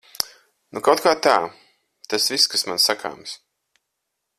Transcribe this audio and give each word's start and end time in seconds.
Nu 0.77 0.81
kautkā 0.87 1.13
tā. 1.27 1.35
Tas 2.15 2.29
viss, 2.35 2.51
kas 2.55 2.69
man 2.71 2.85
sakāms. 2.89 3.41